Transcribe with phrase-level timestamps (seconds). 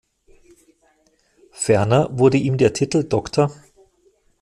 [1.51, 3.51] Ferner wurde ihm der Titel „Dr.